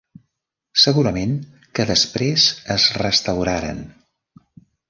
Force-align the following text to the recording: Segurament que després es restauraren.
Segurament 0.83 1.35
que 1.79 1.87
després 1.91 2.49
es 2.79 2.89
restauraren. 3.05 3.85